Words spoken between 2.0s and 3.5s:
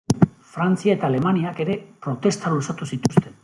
protesta luzatu zituzten.